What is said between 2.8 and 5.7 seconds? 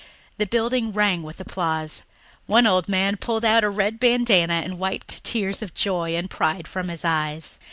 man pulled out a red bandanna and wiped tears